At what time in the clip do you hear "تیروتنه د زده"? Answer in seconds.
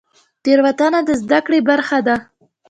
0.43-1.39